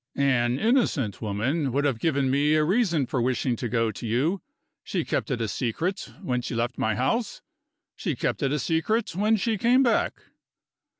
[0.15, 4.41] An innocent woman would have given me a reason for wishing to go to you
[4.83, 7.43] she kept it a secret, when she left my house;
[7.95, 10.13] she kept it a secret when she came back."